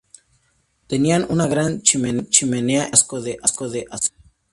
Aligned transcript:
Tenía 0.87 1.23
una 1.29 1.45
gran 1.45 1.83
chimenea 1.83 2.83
y 2.85 2.85
el 2.85 2.89
casco 2.89 3.21
de 3.69 3.85
acero. 3.91 4.17